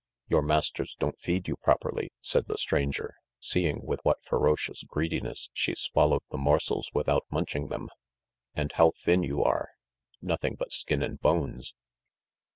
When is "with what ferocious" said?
3.85-4.81